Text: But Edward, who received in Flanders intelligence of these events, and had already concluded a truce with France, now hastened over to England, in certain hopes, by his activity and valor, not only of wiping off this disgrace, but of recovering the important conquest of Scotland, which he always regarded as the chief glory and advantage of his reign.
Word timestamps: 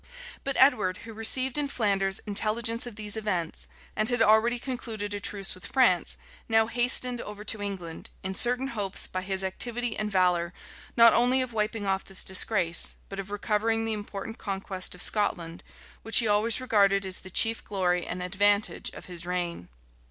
But 0.43 0.55
Edward, 0.57 0.97
who 1.05 1.13
received 1.13 1.59
in 1.59 1.67
Flanders 1.67 2.17
intelligence 2.25 2.87
of 2.87 2.95
these 2.95 3.15
events, 3.15 3.67
and 3.95 4.09
had 4.09 4.19
already 4.23 4.57
concluded 4.57 5.13
a 5.13 5.19
truce 5.19 5.53
with 5.53 5.67
France, 5.67 6.17
now 6.49 6.65
hastened 6.65 7.21
over 7.21 7.43
to 7.43 7.61
England, 7.61 8.09
in 8.23 8.33
certain 8.33 8.69
hopes, 8.69 9.05
by 9.05 9.21
his 9.21 9.43
activity 9.43 9.95
and 9.95 10.11
valor, 10.11 10.53
not 10.97 11.13
only 11.13 11.39
of 11.43 11.53
wiping 11.53 11.85
off 11.85 12.03
this 12.03 12.23
disgrace, 12.23 12.95
but 13.09 13.19
of 13.19 13.29
recovering 13.29 13.85
the 13.85 13.93
important 13.93 14.39
conquest 14.39 14.95
of 14.95 15.03
Scotland, 15.03 15.63
which 16.01 16.17
he 16.17 16.27
always 16.27 16.59
regarded 16.59 17.05
as 17.05 17.19
the 17.19 17.29
chief 17.29 17.63
glory 17.63 18.03
and 18.03 18.23
advantage 18.23 18.89
of 18.95 19.05
his 19.05 19.23
reign. 19.23 19.69